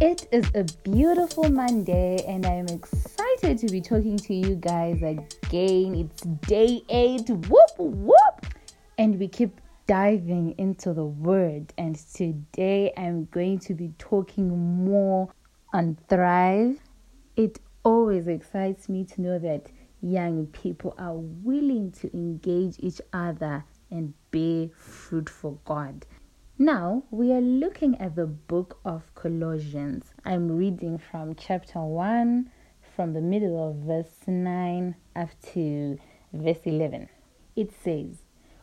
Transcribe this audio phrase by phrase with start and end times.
[0.00, 5.00] It is a beautiful Monday, and I am excited to be talking to you guys
[5.02, 5.94] again.
[5.94, 8.46] It's day eight, whoop whoop,
[8.98, 11.72] and we keep diving into the word.
[11.78, 15.32] And today I'm going to be talking more
[15.72, 16.80] on Thrive.
[17.36, 19.66] It always excites me to know that
[20.02, 26.04] young people are willing to engage each other and bear fruit for God.
[26.58, 30.12] Now, we are looking at the book of Colossians.
[30.24, 32.48] I'm reading from chapter 1,
[32.94, 35.98] from the middle of verse 9 up to
[36.32, 37.08] verse 11.
[37.56, 38.18] It says,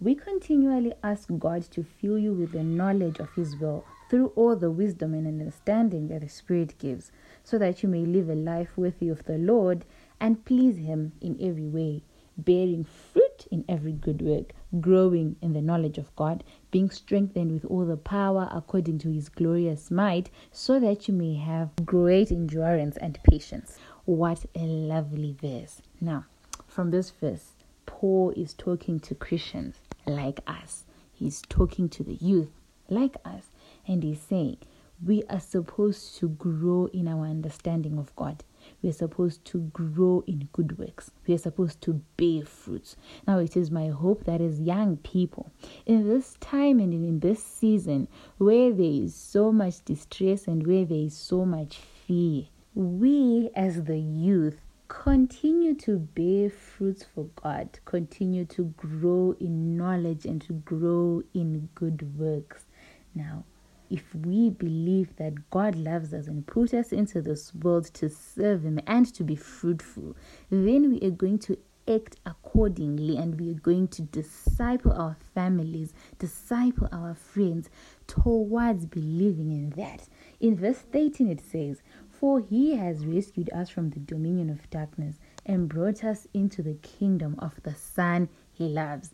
[0.00, 4.56] We continually ask God to fill you with the knowledge of His will through all
[4.56, 8.78] the wisdom and understanding that the Spirit gives, so that you may live a life
[8.78, 9.84] worthy of the Lord
[10.18, 12.02] and please Him in every way,
[12.38, 17.64] bearing fruit in every good work, growing in the knowledge of God, being strengthened with
[17.64, 22.96] all the power according to his glorious might, so that you may have great endurance
[22.96, 23.78] and patience.
[24.04, 25.80] What a lovely verse.
[26.00, 26.26] Now,
[26.66, 27.52] from this verse,
[27.86, 32.50] Paul is talking to Christians like us, he's talking to the youth
[32.88, 33.50] like us,
[33.86, 34.58] and he's saying,
[35.04, 38.44] We are supposed to grow in our understanding of God
[38.84, 41.10] we are supposed to grow in good works.
[41.26, 42.96] We are supposed to bear fruits.
[43.26, 45.50] Now, it is my hope that as young people,
[45.86, 50.84] in this time and in this season where there is so much distress and where
[50.84, 57.78] there is so much fear, we as the youth continue to bear fruits for God,
[57.86, 62.66] continue to grow in knowledge and to grow in good works.
[63.14, 63.44] Now,
[63.90, 68.64] if we believe that God loves us and put us into this world to serve
[68.64, 70.16] Him and to be fruitful,
[70.50, 71.58] then we are going to
[71.88, 77.68] act accordingly and we are going to disciple our families, disciple our friends
[78.06, 80.08] towards believing in that.
[80.40, 85.16] In verse 13, it says, For He has rescued us from the dominion of darkness
[85.44, 89.10] and brought us into the kingdom of the Son He loves.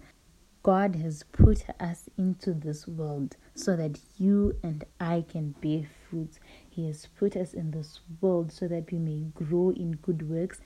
[0.63, 6.39] God has put us into this world so that you and I can bear fruits.
[6.69, 10.61] He has put us in this world so that we may grow in good works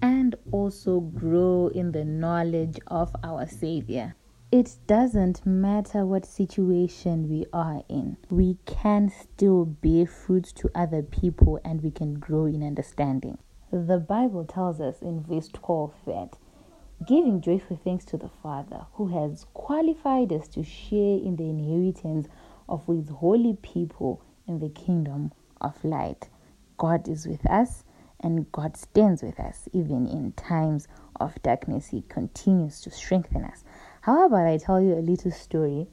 [0.00, 4.14] and also grow in the knowledge of our Savior.
[4.52, 11.02] It doesn't matter what situation we are in, we can still bear fruits to other
[11.02, 13.38] people and we can grow in understanding.
[13.72, 16.36] The Bible tells us in verse 12 that
[17.06, 22.28] giving joyful thanks to the Father who has qualified us to share in the inheritance
[22.68, 26.28] of his holy people in the kingdom of light.
[26.76, 27.84] God is with us
[28.20, 30.88] and God stands with us even in times
[31.18, 31.88] of darkness.
[31.88, 33.64] He continues to strengthen us.
[34.02, 35.86] How about I tell you a little story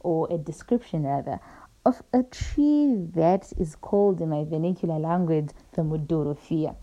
[0.00, 1.40] or a description rather
[1.86, 6.74] of a tree that is called in my vernacular language the Mudorofia.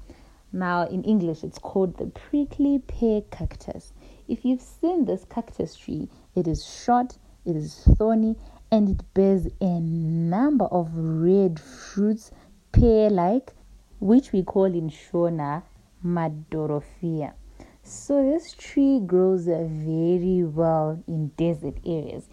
[0.53, 3.94] Now, in English, it's called the prickly pear cactus.
[4.28, 8.35] If you've seen this cactus tree, it is short, it is thorny,
[8.69, 12.31] and it bears a number of red fruits,
[12.73, 13.53] pear like,
[14.00, 15.63] which we call in Shona
[16.06, 17.33] Madorophia.
[17.83, 22.28] So, this tree grows very well in desert areas.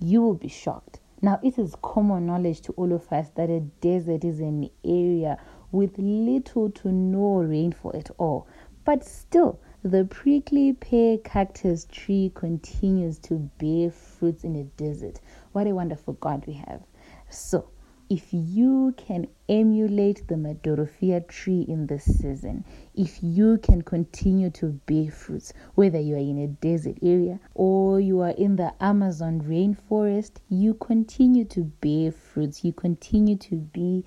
[0.00, 1.00] You will be shocked.
[1.20, 5.38] Now, it is common knowledge to all of us that a desert is an area
[5.70, 8.46] with little to no rainfall at all.
[8.84, 15.20] But still, the prickly pear cactus tree continues to bear fruits in the desert.
[15.52, 16.82] What a wonderful God we have.
[17.30, 17.68] So,
[18.10, 22.64] if you can emulate the Madorophia tree in this season,
[22.94, 28.00] if you can continue to bear fruits, whether you are in a desert area or
[28.00, 34.06] you are in the Amazon rainforest, you continue to bear fruits, you continue to be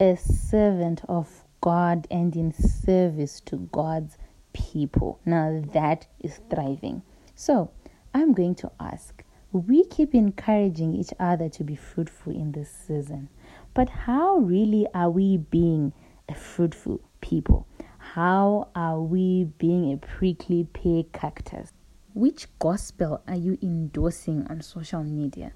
[0.00, 4.16] a servant of God and in service to God's
[4.52, 5.20] people.
[5.24, 7.02] Now that is thriving.
[7.34, 7.70] So
[8.14, 13.30] I'm going to ask we keep encouraging each other to be fruitful in this season,
[13.72, 15.92] but how really are we being
[16.28, 17.66] a fruitful people?
[17.98, 21.72] How are we being a prickly pear cactus?
[22.12, 25.52] Which gospel are you endorsing on social media?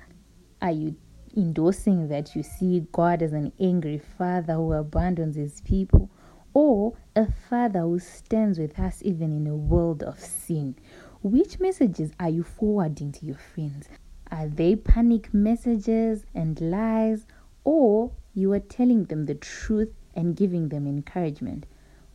[0.62, 0.96] Are you
[1.36, 6.10] endorsing that you see God as an angry father who abandons his people,
[6.54, 10.74] or a father who stands with us even in a world of sin.
[11.22, 13.88] Which messages are you forwarding to your friends?
[14.30, 17.26] Are they panic messages and lies,
[17.64, 21.66] or you are telling them the truth and giving them encouragement?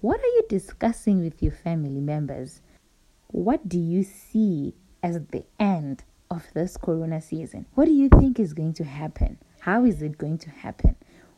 [0.02, 2.62] What are you discussing with your family members?
[3.28, 7.66] What do you see as the end of this corona season.
[7.76, 9.38] What do you think is going to happen?
[9.60, 10.96] How is it going to happen?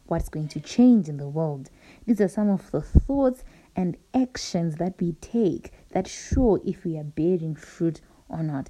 [0.09, 1.69] what's going to change in the world.
[2.05, 3.43] These are some of the thoughts
[3.75, 8.69] and actions that we take that show if we are bearing fruit or not.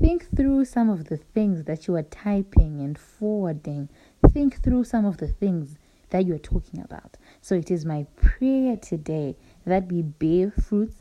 [0.00, 3.88] Think through some of the things that you are typing and forwarding.
[4.32, 5.76] Think through some of the things
[6.10, 7.16] that you are talking about.
[7.40, 9.36] So it is my prayer today
[9.66, 10.92] that we bear fruit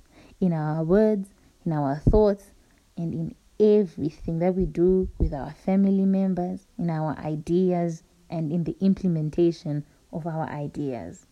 [0.41, 1.29] in our words,
[1.65, 2.51] in our thoughts,
[2.97, 8.63] and in everything that we do with our family members, in our ideas, and in
[8.63, 9.83] the implementation
[10.13, 11.25] of our ideas.